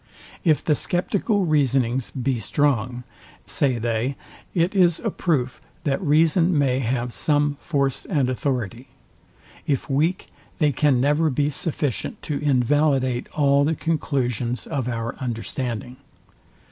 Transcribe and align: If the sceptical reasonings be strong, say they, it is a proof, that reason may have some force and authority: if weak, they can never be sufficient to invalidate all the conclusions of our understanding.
If 0.43 0.65
the 0.65 0.73
sceptical 0.73 1.45
reasonings 1.45 2.09
be 2.09 2.39
strong, 2.39 3.03
say 3.45 3.77
they, 3.77 4.15
it 4.55 4.73
is 4.73 4.99
a 4.99 5.11
proof, 5.11 5.61
that 5.83 6.01
reason 6.01 6.57
may 6.57 6.79
have 6.79 7.13
some 7.13 7.53
force 7.57 8.05
and 8.05 8.27
authority: 8.27 8.87
if 9.67 9.91
weak, 9.91 10.29
they 10.57 10.71
can 10.71 10.99
never 10.99 11.29
be 11.29 11.51
sufficient 11.51 12.19
to 12.23 12.39
invalidate 12.39 13.29
all 13.37 13.63
the 13.63 13.75
conclusions 13.75 14.65
of 14.65 14.87
our 14.87 15.15
understanding. 15.17 15.97